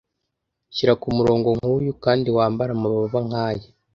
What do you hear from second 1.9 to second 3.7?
kandi wambare amababa nkaya